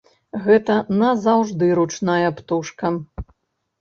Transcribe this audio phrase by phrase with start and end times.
[0.45, 2.95] Гэта назаўжды ручная птушка.